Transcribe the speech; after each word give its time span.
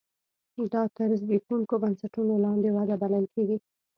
دا 0.73 0.83
تر 0.97 1.09
زبېښونکو 1.21 1.75
بنسټونو 1.83 2.33
لاندې 2.45 2.69
وده 2.77 2.95
بلل 3.01 3.25
کېږي. 3.33 3.57